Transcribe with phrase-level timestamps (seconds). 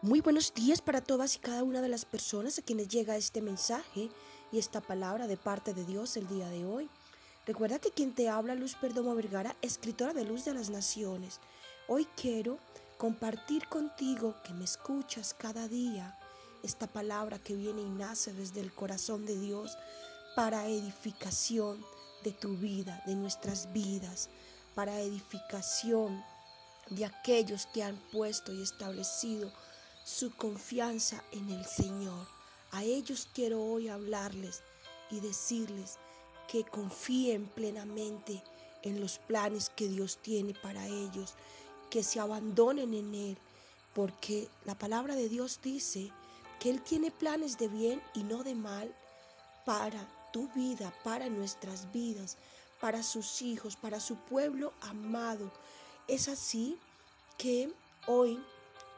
[0.00, 3.42] Muy buenos días para todas y cada una de las personas a quienes llega este
[3.42, 4.10] mensaje
[4.52, 6.88] y esta palabra de parte de Dios el día de hoy.
[7.46, 11.40] Recuerda que quien te habla, Luz Perdomo Vergara, escritora de Luz de las Naciones.
[11.88, 12.60] Hoy quiero
[12.96, 16.16] compartir contigo que me escuchas cada día
[16.62, 19.76] esta palabra que viene y nace desde el corazón de Dios
[20.36, 21.84] para edificación
[22.22, 24.30] de tu vida, de nuestras vidas,
[24.76, 26.24] para edificación
[26.88, 29.52] de aquellos que han puesto y establecido
[30.08, 32.26] su confianza en el Señor.
[32.72, 34.62] A ellos quiero hoy hablarles
[35.10, 35.98] y decirles
[36.50, 38.42] que confíen plenamente
[38.82, 41.34] en los planes que Dios tiene para ellos,
[41.90, 43.38] que se abandonen en Él,
[43.94, 46.10] porque la palabra de Dios dice
[46.58, 48.90] que Él tiene planes de bien y no de mal
[49.66, 52.38] para tu vida, para nuestras vidas,
[52.80, 55.52] para sus hijos, para su pueblo amado.
[56.06, 56.78] Es así
[57.36, 57.70] que
[58.06, 58.42] hoy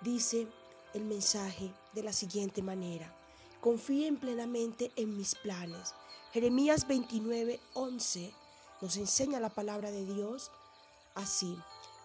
[0.03, 0.47] dice
[0.95, 3.15] el mensaje de la siguiente manera.
[3.61, 5.95] Confíen plenamente en mis planes.
[6.33, 8.33] Jeremías 29, 11
[8.81, 10.51] nos enseña la palabra de Dios
[11.15, 11.57] así.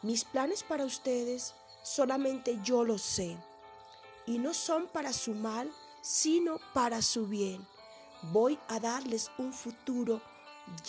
[0.02, 3.38] Mis planes para ustedes solamente yo los sé.
[4.26, 7.66] Y no son para su mal, sino para su bien.
[8.32, 10.22] Voy a darles un futuro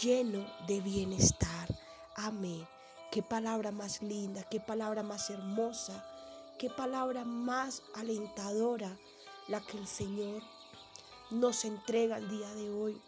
[0.00, 1.69] lleno de bienestar.
[2.16, 2.66] Amén.
[3.12, 6.05] Qué palabra más linda, qué palabra más hermosa
[6.59, 8.97] Qué palabra más alentadora
[9.47, 10.43] la que el Señor
[11.29, 13.03] nos entrega el día de hoy,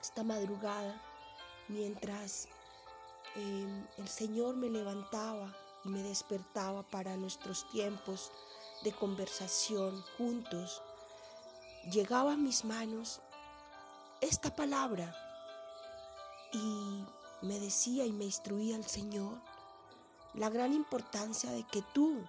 [0.00, 0.98] esta madrugada,
[1.68, 2.48] mientras
[3.36, 8.32] em, el Señor me levantaba y me despertaba para nuestros tiempos
[8.82, 10.80] de conversación juntos.
[11.92, 13.20] Llegaba a mis manos
[14.22, 15.14] esta palabra
[16.54, 17.04] y
[17.42, 19.38] me decía y me instruía el Señor
[20.32, 22.26] la gran importancia de que tú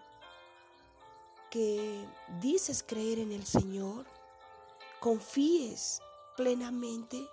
[1.52, 2.08] que
[2.40, 4.08] dices creer en el Señor,
[5.00, 6.02] confíes
[6.38, 7.24] plenamente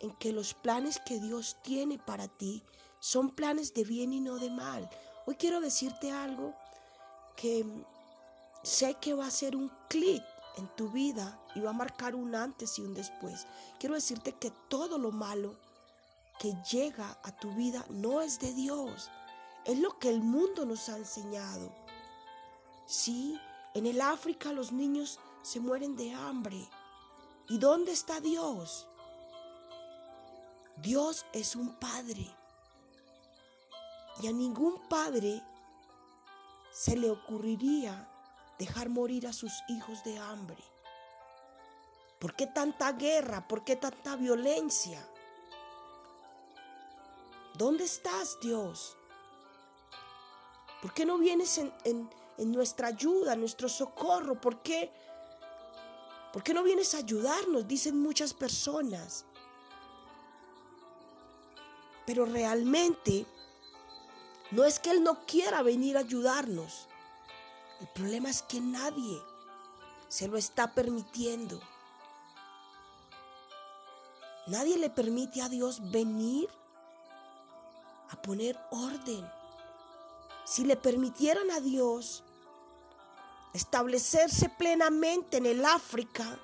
[0.00, 2.62] en que los planes que Dios tiene para ti
[3.00, 4.88] son planes de bien y no de mal.
[5.26, 6.54] Hoy quiero decirte algo
[7.36, 7.66] que
[8.62, 10.22] sé que va a ser un clic
[10.56, 13.46] en tu vida y va a marcar un antes y un después.
[13.78, 15.56] Quiero decirte que todo lo malo
[16.38, 19.10] que llega a tu vida no es de Dios.
[19.64, 21.85] Es lo que el mundo nos ha enseñado.
[22.86, 23.40] Sí,
[23.74, 26.68] en el África los niños se mueren de hambre.
[27.48, 28.86] ¿Y dónde está Dios?
[30.76, 32.26] Dios es un padre.
[34.22, 35.42] Y a ningún padre
[36.72, 38.08] se le ocurriría
[38.58, 40.62] dejar morir a sus hijos de hambre.
[42.18, 43.46] ¿Por qué tanta guerra?
[43.46, 45.06] ¿Por qué tanta violencia?
[47.54, 48.96] ¿Dónde estás, Dios?
[50.80, 54.40] ¿Por qué no vienes en, en en nuestra ayuda, en nuestro socorro.
[54.40, 54.92] ¿Por qué?
[56.32, 57.66] ¿Por qué no vienes a ayudarnos?
[57.66, 59.24] Dicen muchas personas.
[62.04, 63.26] Pero realmente
[64.50, 66.88] no es que Él no quiera venir a ayudarnos.
[67.80, 69.20] El problema es que nadie
[70.08, 71.60] se lo está permitiendo.
[74.46, 76.48] Nadie le permite a Dios venir
[78.10, 79.28] a poner orden.
[80.44, 82.22] Si le permitieran a Dios
[83.56, 86.38] establecerse plenamente en el África,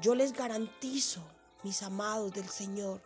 [0.00, 1.20] yo les garantizo,
[1.62, 3.02] mis amados del Señor,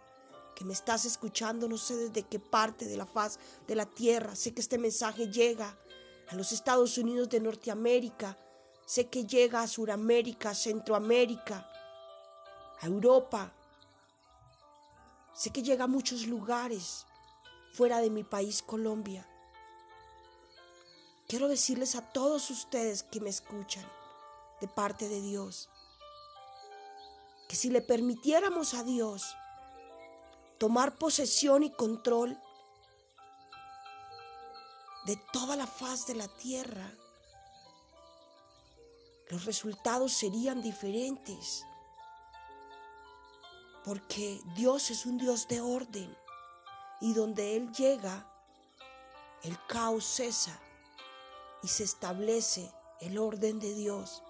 [0.55, 4.35] que me estás escuchando, no sé desde qué parte de la faz de la tierra,
[4.35, 5.77] sé que este mensaje llega
[6.29, 8.37] a los Estados Unidos de Norteamérica,
[8.85, 11.67] sé que llega a Suramérica, Centroamérica,
[12.81, 13.53] a Europa,
[15.33, 17.07] sé que llega a muchos lugares
[17.73, 19.27] fuera de mi país Colombia.
[21.29, 23.85] Quiero decirles a todos ustedes que me escuchan
[24.63, 25.69] de parte de Dios,
[27.51, 29.37] que si le permitiéramos a Dios
[30.57, 32.41] tomar posesión y control
[35.05, 36.91] de toda la faz de la tierra,
[39.29, 41.63] los resultados serían diferentes.
[43.85, 46.17] Porque Dios es un Dios de orden
[47.03, 48.27] y donde Él llega,
[49.43, 50.59] el caos cesa
[51.63, 54.23] y se establece el orden de Dios.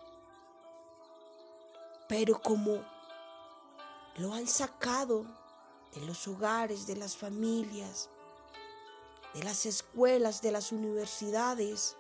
[2.08, 2.84] Pero como
[4.16, 5.24] lo han sacado
[5.94, 8.08] de los hogares, de las familias,
[9.34, 11.96] de las escuelas, de las universidades,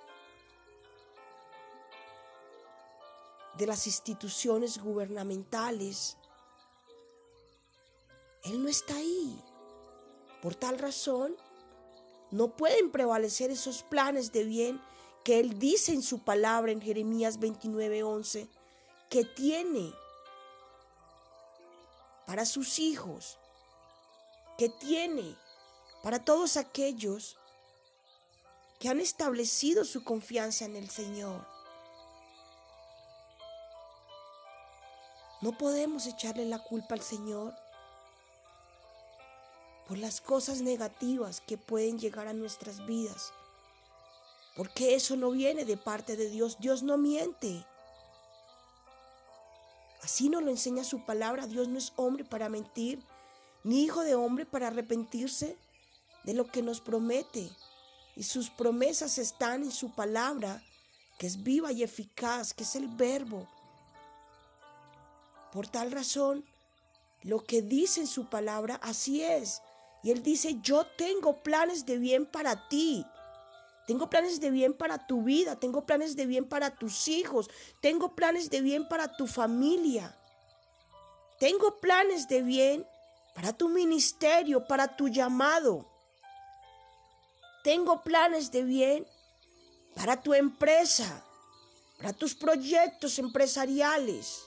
[3.56, 6.16] de las instituciones gubernamentales,
[8.44, 9.42] Él no está ahí.
[10.40, 11.36] Por tal razón,
[12.30, 14.80] no pueden prevalecer esos planes de bien
[15.24, 18.48] que Él dice en su palabra en Jeremías 29:11
[19.10, 19.92] que tiene
[22.26, 23.38] para sus hijos,
[24.58, 25.34] que tiene
[26.02, 27.38] para todos aquellos
[28.78, 31.46] que han establecido su confianza en el Señor.
[35.40, 37.54] No podemos echarle la culpa al Señor
[39.86, 43.32] por las cosas negativas que pueden llegar a nuestras vidas.
[44.58, 46.58] Porque eso no viene de parte de Dios.
[46.58, 47.64] Dios no miente.
[50.02, 51.46] Así nos lo enseña su palabra.
[51.46, 53.00] Dios no es hombre para mentir,
[53.62, 55.56] ni hijo de hombre para arrepentirse
[56.24, 57.48] de lo que nos promete.
[58.16, 60.60] Y sus promesas están en su palabra,
[61.20, 63.46] que es viva y eficaz, que es el verbo.
[65.52, 66.44] Por tal razón,
[67.22, 69.62] lo que dice en su palabra, así es.
[70.02, 73.06] Y Él dice, yo tengo planes de bien para ti.
[73.88, 77.48] Tengo planes de bien para tu vida, tengo planes de bien para tus hijos,
[77.80, 80.14] tengo planes de bien para tu familia.
[81.38, 82.86] Tengo planes de bien
[83.34, 85.88] para tu ministerio, para tu llamado.
[87.64, 89.06] Tengo planes de bien
[89.94, 91.24] para tu empresa,
[91.96, 94.42] para tus proyectos empresariales.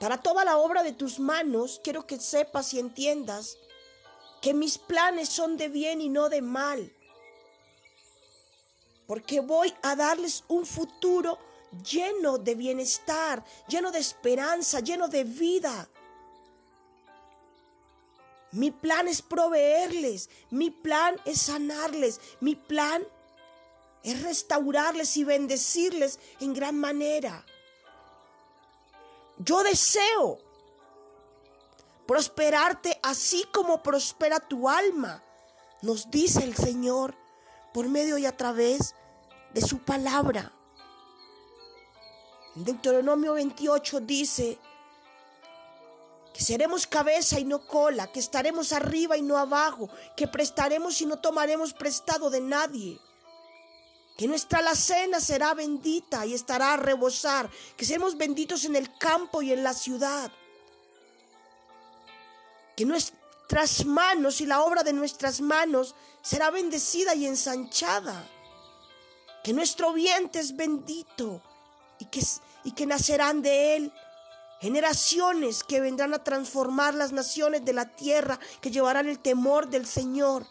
[0.00, 3.58] Para toda la obra de tus manos, quiero que sepas y entiendas
[4.40, 6.90] que mis planes son de bien y no de mal.
[9.06, 11.38] Porque voy a darles un futuro
[11.84, 15.88] lleno de bienestar, lleno de esperanza, lleno de vida.
[18.52, 23.02] Mi plan es proveerles, mi plan es sanarles, mi plan
[24.02, 27.44] es restaurarles y bendecirles en gran manera.
[29.38, 30.38] Yo deseo
[32.06, 35.22] prosperarte así como prospera tu alma,
[35.80, 37.14] nos dice el Señor
[37.72, 38.94] por medio y a través
[39.54, 40.52] de su palabra.
[42.56, 44.58] En Deuteronomio 28 dice
[46.34, 51.06] que seremos cabeza y no cola, que estaremos arriba y no abajo, que prestaremos y
[51.06, 52.98] no tomaremos prestado de nadie
[54.16, 59.42] que nuestra alacena será bendita y estará a rebosar, que seremos benditos en el campo
[59.42, 60.30] y en la ciudad,
[62.76, 62.84] que
[63.52, 68.26] nuestras manos y la obra de nuestras manos será bendecida y ensanchada,
[69.44, 71.42] que nuestro vientre es bendito
[71.98, 72.24] y que,
[72.64, 73.92] y que nacerán de él
[74.58, 79.84] generaciones que vendrán a transformar las naciones de la tierra, que llevarán el temor del
[79.84, 80.46] Señor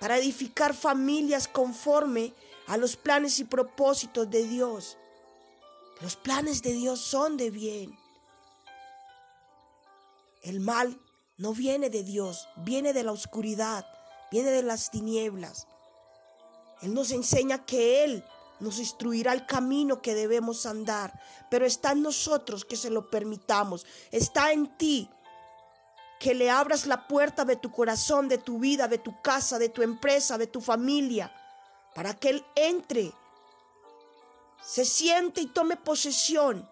[0.00, 2.34] para edificar familias conforme
[2.66, 4.98] a los planes y propósitos de Dios.
[6.00, 7.96] Los planes de Dios son de bien.
[10.42, 10.98] El mal
[11.42, 13.84] no viene de Dios, viene de la oscuridad,
[14.30, 15.66] viene de las tinieblas.
[16.82, 18.24] Él nos enseña que Él
[18.60, 23.84] nos instruirá el camino que debemos andar, pero está en nosotros que se lo permitamos,
[24.12, 25.10] está en ti
[26.20, 29.68] que le abras la puerta de tu corazón, de tu vida, de tu casa, de
[29.68, 31.32] tu empresa, de tu familia
[31.92, 33.12] para que Él entre,
[34.62, 36.68] se siente y tome posesión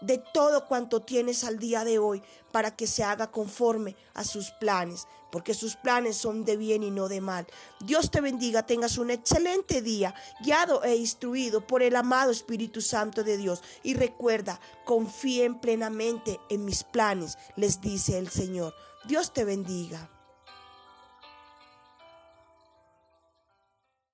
[0.00, 4.50] de todo cuanto tienes al día de hoy para que se haga conforme a sus
[4.52, 7.46] planes, porque sus planes son de bien y no de mal.
[7.80, 13.22] Dios te bendiga, tengas un excelente día, guiado e instruido por el amado Espíritu Santo
[13.24, 13.62] de Dios.
[13.82, 18.74] Y recuerda, confíen plenamente en mis planes, les dice el Señor.
[19.04, 20.10] Dios te bendiga.